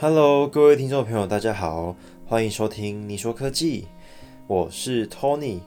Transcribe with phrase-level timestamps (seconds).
[0.00, 3.88] Hello，各位听众朋友，大家好，欢迎收听你说科技，
[4.46, 5.58] 我是 Tony。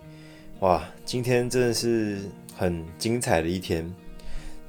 [0.62, 2.20] 哇，今天真的是
[2.56, 3.94] 很精彩的一天，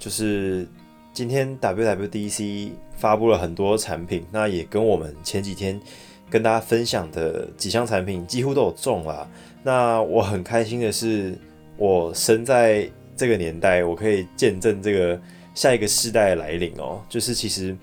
[0.00, 0.66] 就是
[1.12, 5.80] 今天 WWDC 发布了很多产品，那也跟我们前几天
[6.29, 9.30] 跟大家分享的几项产品几乎都有中啦。
[9.62, 11.38] 那我很开心的是，
[11.76, 15.20] 我生在这个年代，我可以见证这个
[15.54, 17.76] 下一个世代的来临哦，就是其实。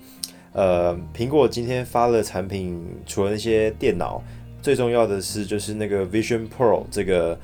[0.52, 4.20] 呃，苹果今天发了产品，除了那些电脑，
[4.60, 7.38] 最重要的是就是那个 Vision Pro 这个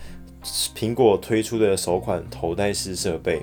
[0.75, 3.43] 苹果推出的首款头戴式设备。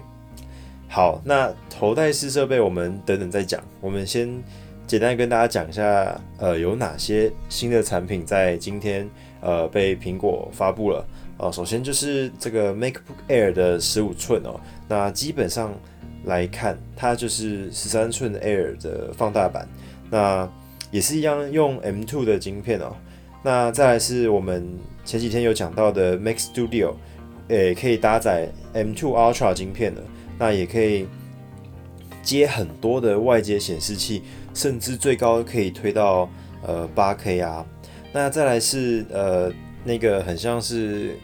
[0.89, 4.29] 好，那头戴式设备我们等等再讲，我们先
[4.85, 11.05] 简单跟大家讲一下，呃，有哪些新的产品在今天呃被苹果发布了。
[11.37, 15.73] 哦，首先就是这个 MacBook Air 的十五寸哦，那基本上。
[16.25, 19.67] 来看，它就是十三寸 Air 的放大版，
[20.09, 20.49] 那
[20.91, 22.95] 也是一样用 M2 的晶片哦。
[23.43, 24.65] 那再来是我们
[25.03, 26.93] 前几天有讲到的 Mac Studio，
[27.49, 30.01] 诶，可以搭载 M2 Ultra 晶片的，
[30.39, 31.07] 那也可以
[32.21, 36.29] 接很多的外接显示器，甚至最高可以推到
[36.65, 37.65] 呃 8K 啊。
[38.13, 39.51] 那再来是呃
[39.83, 41.17] 那个很像是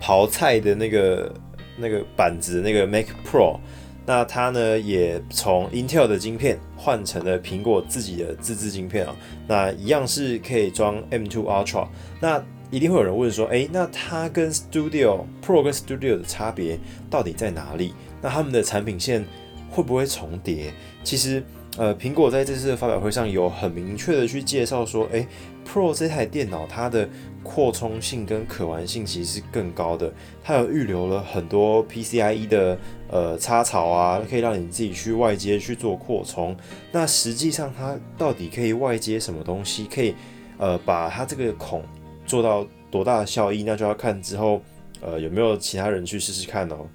[0.00, 1.32] 刨菜的那个
[1.76, 3.60] 那个板子，那个 Mac Pro。
[4.04, 9.14] 那它呢，也从 Intel 的晶片换成了苹果自己的自制晶片啊。
[9.46, 11.86] 那一样是可以装 M2 Ultra。
[12.20, 16.78] 那一定会有人问说，诶，那它跟 Studio Pro 跟 Studio 的差别
[17.10, 17.94] 到底在哪里？
[18.20, 19.24] 那他们的产品线
[19.70, 20.72] 会不会重叠？
[21.04, 21.42] 其实，
[21.78, 25.26] 呃，苹果在这次的发表会上有很明确的去介绍说，诶
[25.64, 27.08] p r o 这台电脑它的
[27.42, 30.12] 扩充性跟可玩性其实是更高的，
[30.44, 32.78] 它有预留了很多 PCIe 的。
[33.08, 36.56] 呃，插槽啊，可以让你自己去外接去做扩充。
[36.90, 39.84] 那实际上它到底可以外接什么东西？
[39.84, 40.14] 可以
[40.56, 41.82] 呃，把它这个孔
[42.24, 43.62] 做到多大的效益？
[43.64, 44.62] 那就要看之后
[45.02, 46.86] 呃有没有其他人去试试看哦。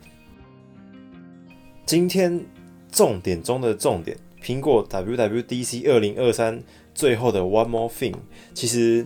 [1.86, 2.44] 今天
[2.92, 6.64] 重点中的重点，苹果 WWDC 二零二三
[6.94, 8.14] 最后的 One More Thing，
[8.54, 9.06] 其实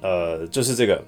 [0.00, 1.04] 呃就是这个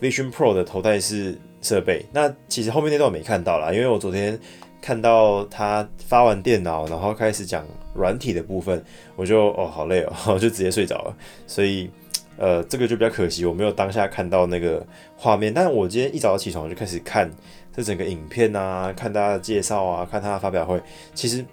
[0.00, 1.38] Vision Pro 的头戴式。
[1.62, 4.38] 设备那其实后面那段我没看到啦，因为我昨天
[4.80, 8.84] 看到他发完电脑，然后开始讲软体的部分，
[9.16, 11.16] 我就哦好累哦， 我就直接睡着了。
[11.48, 11.90] 所以
[12.36, 14.86] 呃这个就比较可惜，我没有当下看到那个
[15.16, 15.52] 画面。
[15.52, 17.28] 但我今天一早起床就开始看
[17.74, 20.80] 这整个影片啊，看大家的介绍啊，看他的发表会。
[21.14, 21.44] 其实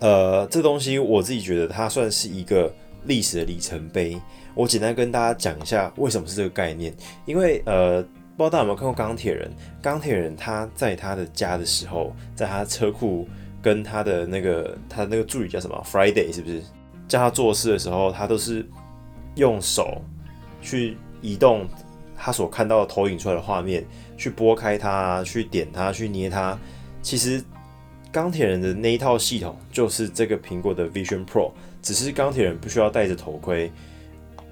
[0.00, 2.72] 呃这东西我自己觉得它算是一个
[3.04, 4.20] 历史的里程碑。
[4.54, 6.94] 我简单跟大家讲一下为什么是这个概念，
[7.26, 8.04] 因为呃。
[8.36, 9.50] 不知道大家有没有看过钢铁人？
[9.82, 13.26] 钢铁人他在他的家的时候，在他车库
[13.60, 16.62] 跟他的那个他那个助理叫什么？Friday 是不是？
[17.08, 18.64] 叫他做事的时候，他都是
[19.34, 20.00] 用手
[20.62, 21.66] 去移动
[22.16, 23.84] 他所看到的投影出来的画面，
[24.16, 26.56] 去拨开它，去点它，去捏它。
[27.02, 27.42] 其实
[28.18, 33.70] 钢铁人的那一套系统就是这个苹果的 Vision Pro，只是钢铁人不需要戴着头盔，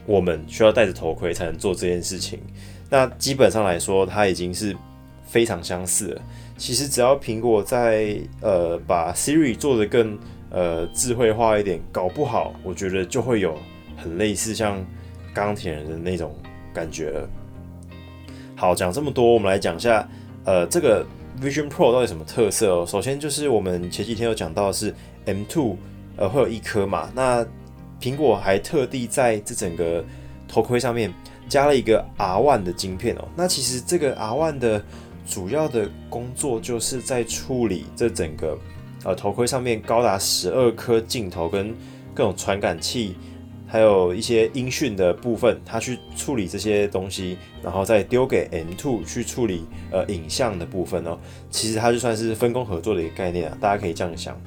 [0.07, 2.39] 我们需要戴着头盔才能做这件事情。
[2.89, 4.77] 那基本上来说，它已经是
[5.27, 6.23] 非常相似了。
[6.57, 10.17] 其实只要苹果在呃把 Siri 做的更
[10.49, 13.59] 呃智慧化一点，搞不好我觉得就会有
[13.97, 14.79] 很类似像
[15.35, 16.33] 钢铁人的那种
[16.73, 17.29] 感觉了。
[18.55, 20.09] 好，讲这么多，我们来讲一下
[20.45, 21.05] 呃这个
[21.41, 22.87] Vision Pro 到底什么特色哦。
[22.87, 24.95] 首先就是我们前几天有讲到是
[25.27, 25.77] M2
[26.17, 27.47] 呃会有一颗嘛，那
[28.01, 30.05] 苹果还特地在这整个
[30.49, 31.13] 头盔上面。
[31.49, 34.85] 加了一个 R One 的晶片哦，那其实这个 R One 的
[35.25, 38.59] 主要的工作就是在处理这整个
[39.05, 41.73] 呃头盔上面高达十二颗镜头跟
[42.13, 43.15] 各种传感器，
[43.67, 51.19] 还有一些音讯的部分，它去处理这些东西，然后再丢给 M Two 去处理呃影像的部分哦。
[51.51, 54.41] 其实它就算是分工合作的一个概念啊，大家可以这样想。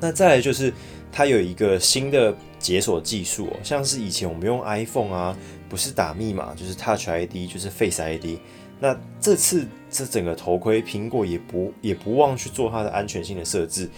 [0.00, 0.72] 那再来就是
[1.12, 5.36] 它有一个新的解锁技术哦，像是以前我们用 iPhone 啊。
[5.66, 8.38] 不是打密码，就是 Touch ID，就是 Face ID。
[8.78, 13.90] 那这次这整个头盔，苹果也不也不忘去做它的安全性的设置。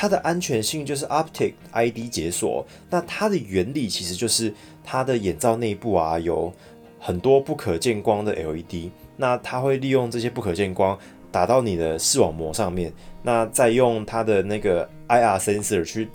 [0.00, 2.64] 它的安全性就是 Optic ID 解锁。
[2.88, 4.54] 那它的原理其实就是
[4.84, 6.52] 它的眼罩内部啊有
[7.00, 8.92] 很多不可见光的 LED。
[9.16, 10.96] 那它会利用这些不可见光
[11.32, 12.92] 打到你的视网膜上面，
[13.24, 16.08] 那再用它的那个 IR sensor 去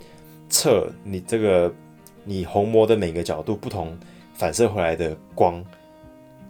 [0.48, 1.70] 测你这个
[2.24, 3.94] 你虹膜的每个角度不同。
[4.32, 5.64] 反射回来的光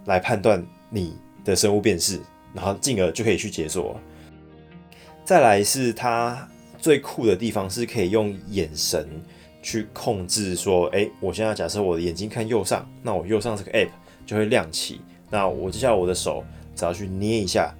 [0.05, 2.19] 来判断你的生物辨识，
[2.53, 3.99] 然后进而就可以去解锁。
[5.23, 6.49] 再来是它
[6.85, 9.09] 最酷的地方，是可以用眼神
[9.59, 13.89] 去控制说，诶，我现在假设我的眼睛看右上，那我右上这个 app
[14.23, 15.01] 就会亮起。
[15.31, 16.43] 那我接下来我的手
[16.75, 17.73] 只要去捏一下，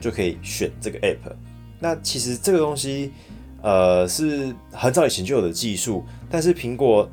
[0.00, 1.34] 就可以选这个 app。
[1.80, 3.10] 那其实这个东西，
[3.62, 7.10] 呃，是很早以前就有的技术，但是苹果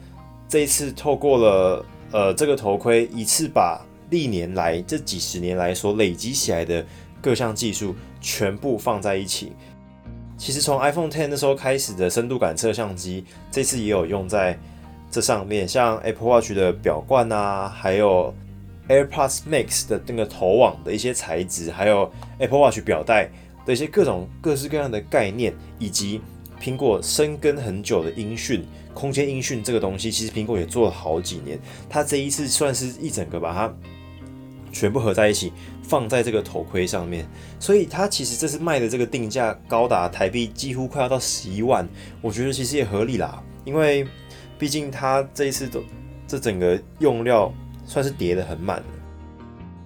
[0.47, 6.85] 这一次透过了呃这个头盔，一次把历年来这几十年来所累积起来的
[7.19, 9.53] 各项技术全部放在一起。
[10.39, 14.57] 其实从 iPhone Ten 那时候开始的深度感测相机，这次也有用在
[15.11, 18.33] 这上面，像 Apple Watch 的表冠啊，还有
[18.87, 23.29] AirPods Max 的那个头网的一些材质，还有 Apple Watch 表带
[23.65, 26.21] 的一些各种各式各样的概念，以及
[26.59, 31.59] 苹果深耕很久的音讯、空间音讯这个东西，其实苹果也做了好几年，
[31.89, 33.73] 它这一次算是一整个把它
[34.71, 35.51] 全部合在一起。
[35.81, 37.25] 放在这个头盔上面，
[37.59, 41.89] 所以它其实这次卖的这个定价高达台币几乎快要到十一万，
[42.21, 44.05] 我觉得其实也合理啦，因为
[44.59, 45.81] 毕竟它这一次的
[46.27, 47.51] 这整个用料
[47.85, 48.83] 算是叠的很满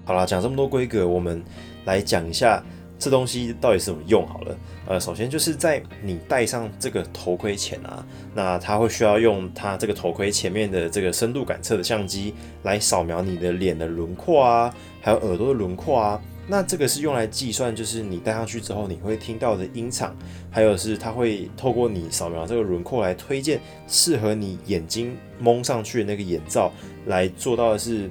[0.04, 1.42] 好啦，讲这么多规格，我们
[1.86, 2.62] 来讲一下
[3.04, 4.58] 这东西到底是怎么用好了。
[4.88, 16.22] 呃，首先就是在你戴上这个头盔前啊，那它会需要用它这个头盔前面的这个深度感测的相机来扫描你的脸的轮廓啊，还有耳朵的轮廓啊。
[16.48, 20.16] 那这个是用来计算，就是你戴上去之后你会听到的音场，
[20.50, 26.72] 还有是它会透过你扫描这个轮廓来推荐适合你眼睛蒙上去的那个眼罩，
[27.08, 28.10] 来做到的是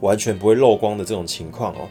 [0.00, 1.88] 完全不会漏光的这种情况哦。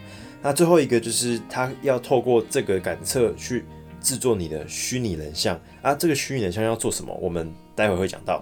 [0.48, 3.66] 那最后一个就是它要透过这个感测去。
[4.00, 7.14] 制作你的虚拟人像啊，这个虚拟人像要做什么？
[7.20, 8.42] 我们待会会讲到。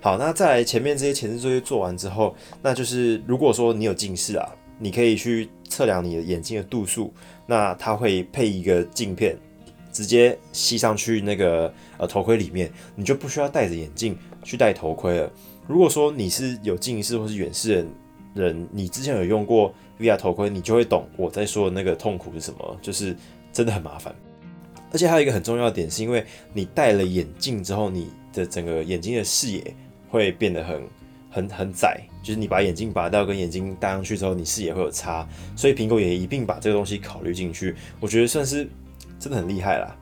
[0.00, 4.48] 好，那在前面这些前置作业做完之后，那就是如果说你有近视啊，
[4.80, 7.12] 你可以去测量你的眼睛的度数，
[7.46, 9.38] 那它会配一个镜片，
[9.92, 15.30] 直接吸上去那个呃头盔里面，你就不需要戴着眼镜去戴头盔了。
[15.68, 17.86] 如果说你是有近视或是远视
[18.34, 23.16] 的人，你之前有用过 VR 头盔，你就会懂我在说的那个痛苦是什么，就是
[23.52, 24.14] 真的很麻烦。
[24.92, 29.74] 而且还有一个很重要的点，是因为你戴了眼镜之后，你的整个眼睛的视野
[30.08, 30.82] 会变得很
[31.30, 35.26] 很很窄，就是你把眼镜拔掉跟眼睛戴上去之后，你视野会有差，
[35.56, 38.68] 所以苹果也一并把这个东西考虑进去，我觉得算是
[39.18, 39.94] 真的很厉害啦。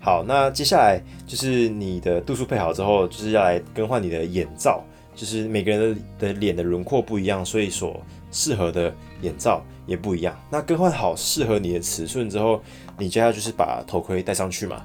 [0.00, 4.82] 好，那接下来就是你的度数配好之后，就是要来更换你的眼罩，
[5.14, 10.38] 就是每个人的的脸的轮廓不一样，所以所适合的眼罩也不一样。
[10.50, 12.62] 那更换好适合你的尺寸之后，
[12.98, 14.82] 你接下来就是把头盔戴上去嘛。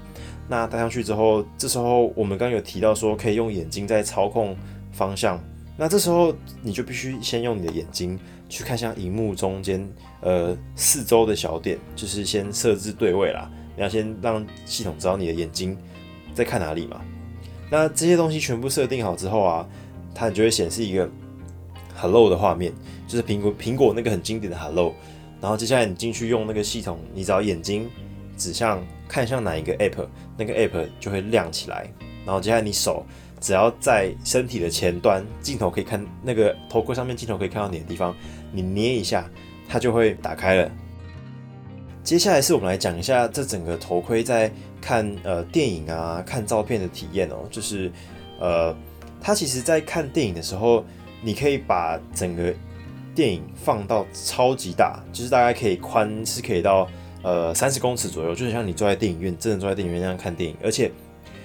[0.47, 4.55] 那戴上去之后，这时候我们刚有提到说可以用眼睛在操控
[4.91, 5.39] 方向。
[5.77, 9.85] 那这时候你就必须先用你的眼睛去看向荧幕中间
[10.21, 13.51] 呃四周的小点，就是先设置对位啦。
[13.75, 15.77] 你要先让系统知道你的眼睛
[16.33, 17.01] 在看哪里嘛。
[17.69, 19.67] 那这些东西全部设定好之后啊，
[20.13, 21.09] 它就会显示一个
[21.95, 22.73] Hello 的画面。
[23.07, 24.93] 就是苹果苹果那个很经典的 Hello，
[25.39, 27.89] 然后接下来你进去用那个系统，你只要眼睛
[28.37, 30.07] 指向看向哪一个 App，
[30.37, 31.87] 那个 App 就会亮起来。
[32.25, 33.05] 然后接下来你手
[33.39, 38.15] 只要在身体的前端，镜头可以看那个头盔上面镜头可以看到你的地方，
[38.51, 39.29] 你捏一下，
[39.69, 40.71] 它就会打开了。
[42.03, 44.51] 接下来是我们来讲一下这整个头盔在
[44.81, 47.91] 看呃电影啊、看照片的体验哦，就是
[48.39, 48.75] 呃，
[49.21, 50.83] 它其实在看电影的时候，
[51.25, 52.53] 你可以把整个
[53.15, 56.87] 电影放到超级大，就是大概可以宽是可以到
[57.23, 60.91] 呃三十公尺左右，就是像你坐在电影院，真的坐在电影院那样看电影，而且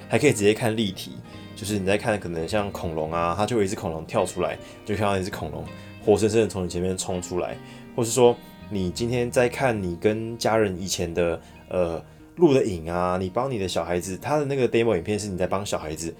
[0.06, 1.12] 还可以直接看立体，
[1.56, 5.64] 就是你在看可能像恐龙啊，它就有一只恐龙跳出来，就看到一只恐龙
[6.04, 7.56] 活生生的从你前面冲出来，
[7.96, 8.36] 或是说
[8.68, 12.04] 你今天在看你跟家人以前的呃
[12.36, 16.14] 录的影啊，你帮你的小孩子，他的那个 demo 影片是你在帮小孩子。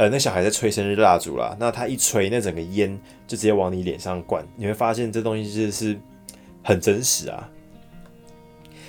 [0.00, 5.94] 呃，那小孩在吹生日蜡烛啦，那他一吹，那整个烟就直接往你脸上灌，你会发现这东西就是
[6.64, 7.46] 很真实啊。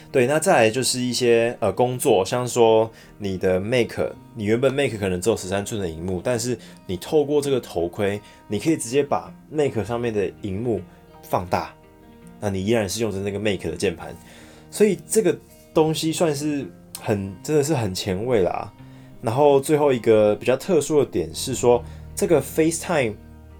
[0.10, 10.80] 对，那再来就是一些呃工作，像说你的 Make，你原本 Make 可能只有十三寸的荧幕，但是你透过这个头盔，你可以直接把 Make 上面的荧幕
[11.24, 11.74] 放大，
[12.39, 14.15] 那你依然是用着那个 Make 的键盘，
[14.70, 15.38] 所以这个
[15.74, 16.65] 东西算是
[17.01, 18.72] 很真的是很前卫啦。
[19.22, 21.84] 然后最后一个比较特殊的点是说，
[22.16, 23.13] 这个 FaceTime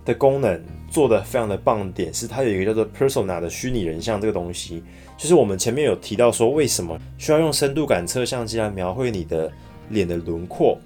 [0.03, 4.84] 的功能做的非常的棒点是，它有一个叫做 Persona 的虚拟人像这个东西，
[5.18, 9.51] 就是我们前面有提到说，为什么需要用深度感测相机来描绘你的
[9.89, 10.77] 脸的轮廓？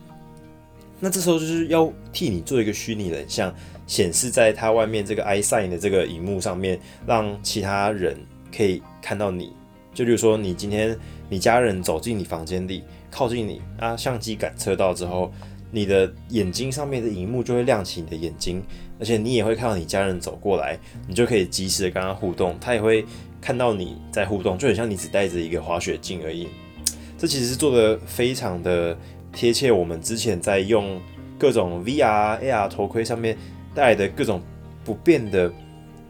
[1.00, 3.54] 那这时候就是要替你做一个虚拟人像，
[3.88, 6.78] 显示在它外面这个 iSign 的这个荧幕上面，
[7.08, 8.18] 让其他人
[8.54, 9.54] 可以看到你。
[9.94, 10.98] 就比如说，你今天
[11.30, 12.84] 你家人走进你房间里。
[13.16, 15.32] 靠近你啊，相机感测到之后，
[15.72, 18.62] 你的眼睛上面的荧幕就会亮起你的眼睛，
[19.00, 23.06] 而且你也会看到你家人走过来，你就可以及时的跟他互动，他也会
[23.40, 26.50] 看到你在互动，就很像你只带着一个滑雪镜而已。
[27.18, 28.98] 这其实是做的非常的
[29.32, 31.00] 贴切，我们之前在用
[31.40, 33.38] 各种 VR、AR 头盔上面
[33.74, 34.42] 带来的各种
[34.84, 35.50] 不便的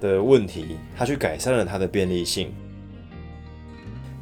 [0.02, 2.52] 的问题，它去改善了它的便利性。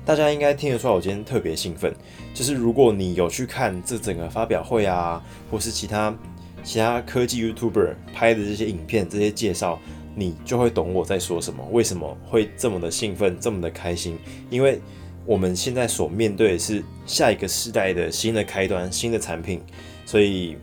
[0.06, 1.94] 大家应该听得出来，我今天特别兴奋。
[2.34, 6.14] 就是如果你有去看这整个发表会啊，或是其他
[6.62, 9.80] 其他科技 YouTuber 拍的这些影片、这些介绍，
[10.14, 11.66] 你就会懂我在说什么。
[11.72, 14.18] 为什么会这么的兴奋、这么的开心？
[14.50, 14.82] 因为
[15.26, 19.62] 我们现在所面对的是下一个时代的新的开端、新的产品，
[20.06, 20.58] 所以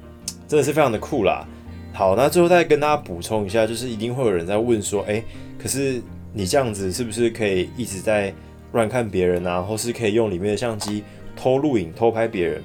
[0.46, 1.48] 真的是非常的酷啦。
[1.94, 5.24] 好，那最后再跟大家补充一下，就是一定会有人在问说，哎，
[5.58, 6.02] 可是
[6.34, 8.34] 你这样子是不是可以一直在？
[8.72, 11.02] 乱看别人啊，或是可以用里面的相机
[11.36, 12.62] 偷录影、偷拍别人。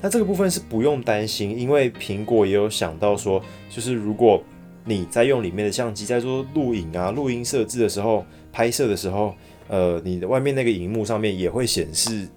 [0.00, 4.42] 那这个部分是不用担心，因为苹果也有想到说，就是如果
[4.84, 9.34] 你在用里面的相机在做录影啊、录音设置的时候、拍摄的时候，
[9.68, 12.28] 呃，你的外面那个荧幕上面也会显示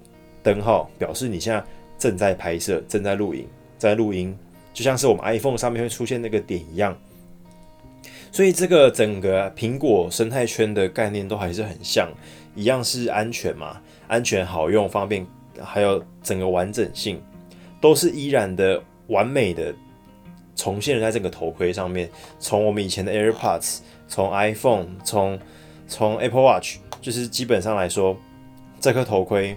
[0.42, 1.62] 灯号，表示你现在
[1.98, 3.46] 正在拍摄、正在录影、
[3.78, 4.36] 在录音，
[4.72, 6.96] 就像是我们 iPhone 上面会出现那个点一样。
[8.32, 12.08] 所以这个整个苹果生态圈的概念都还是很像。
[12.54, 15.26] 一样是安全嘛，安全、好用、方便，
[15.62, 17.22] 还有整个完整性，
[17.80, 19.74] 都是依然的完美的
[20.56, 22.10] 重现在这个头盔上面。
[22.38, 23.78] 从我们以前的 AirPods，
[24.08, 25.38] 从 iPhone，从
[25.86, 28.16] 从 Apple Watch，就是基本上来说，
[28.80, 29.56] 这颗头盔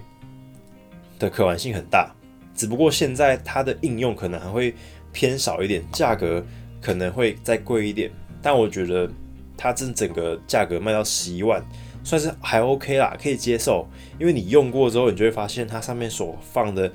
[1.18, 2.14] 的可玩性很大。
[2.54, 4.74] 只不过现在它的应用可能还会
[5.12, 6.44] 偏少一点，价格
[6.80, 8.10] 可能会再贵一点。
[8.40, 9.10] 但我觉得
[9.56, 11.60] 它这整个价格卖到十一万。
[12.04, 13.88] 算是还 OK 啦，可以接受，
[14.20, 16.92] 因为你用过之后，你就会发现它上面所放的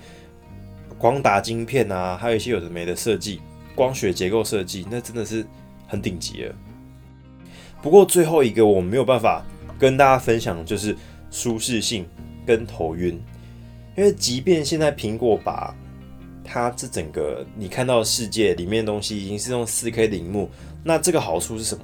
[0.98, 3.42] 光达晶片啊，还有一些有的没的设计，
[3.74, 5.44] 光学结构设计，那真的是
[5.88, 6.56] 很顶级了。
[7.82, 9.44] 不过最后一个我没有办法
[9.80, 10.96] 跟大家分享，就是
[11.32, 12.06] 舒适性
[12.46, 13.20] 跟头晕，
[13.98, 15.76] 因为即便现在苹果把
[16.44, 20.50] 它这整个你看到的世界里面的东西已经是用四 K 的荧幕，
[20.84, 21.84] 那这个好处是什么？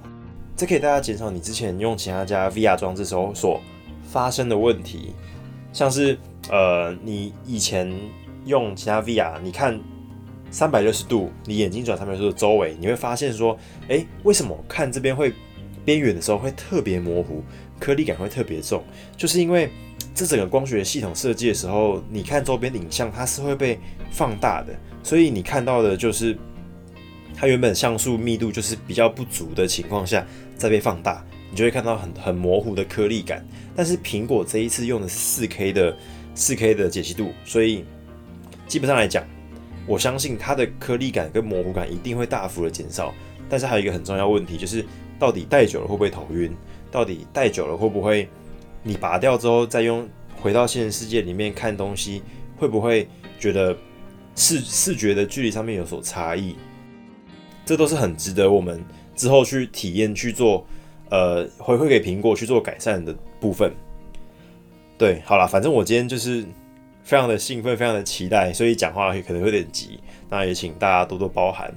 [0.57, 3.59] 这可以大家减少你之前用其他家 VR 装置时候所
[4.09, 5.13] 发生的问题，
[5.73, 6.17] 像是
[6.49, 7.93] 呃，你以前
[8.45, 9.77] 用其他 VR，你看
[10.49, 13.57] 三百六十度，你眼睛转三百六十度周围，你会发现说，
[13.89, 15.33] 哎，为什么看这边会
[15.83, 17.43] 边缘的时候会特别模糊，
[17.77, 18.81] 颗粒感会特别重？
[19.17, 19.69] 就是因为
[20.13, 23.77] 这整个光学系统设计的时候，你看周边影像它是会被
[24.09, 26.37] 放大的，所以你看到的就是。
[27.35, 30.25] 它原本像素密度就是比较不足的情况下，
[30.55, 33.45] 再被放大，你就会看到很很模糊的颗粒感。
[33.75, 35.97] 但是苹果这一次用的是四 K 的
[36.33, 37.83] 四 K 的解析度，所以
[38.67, 39.23] 基本上来讲，
[39.85, 43.13] 我相信它的颗粒感跟模糊感一定会大幅的减少。
[43.49, 44.83] 但是还有一个很重要问题，就是
[45.19, 46.55] 到底戴久了会不会头晕？
[46.89, 48.27] 到底戴久了会不会
[48.81, 50.07] 你拔掉之后再用
[50.41, 52.23] 回到现实世界里面看东西，
[52.57, 53.75] 会不会觉得
[54.35, 56.55] 视视觉的距离上面有所差异？
[57.65, 58.83] 这都是很值得我们
[59.15, 60.65] 之后去体验、去做，
[61.09, 63.73] 呃，回馈给苹果去做改善的部分。
[64.97, 66.45] 对，好了，反正我今天就是
[67.03, 71.73] 非常的兴奋、非常的期待，所以讲话可能有点急，那也请大家多多包涵。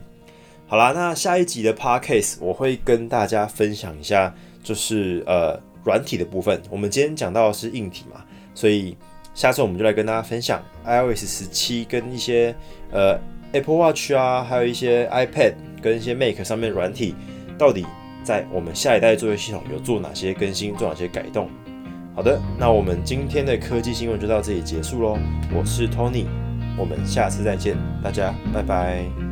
[0.66, 6.60] 好啦，那下一集的 podcast 我会跟大家分享一下，就是呃软体的部分。
[6.70, 8.22] 我们今天讲到的是硬体嘛，
[8.54, 8.96] 所以
[9.34, 12.54] 下次我们就来跟大家分享 iOS 十七跟一些
[12.90, 13.18] 呃
[13.52, 15.54] Apple Watch 啊，还有一些 iPad。
[15.82, 17.14] 跟一些 Make 上面软体，
[17.56, 17.86] 到底
[18.22, 21.48] 在我们下一代作业系统有做哪些更新，做哪些改动？
[22.14, 25.16] 好的，那我们今天的科技新闻就到这里结束喽。
[25.54, 26.24] 我是 Tony，
[26.76, 29.27] 我们下次再见，大家拜拜。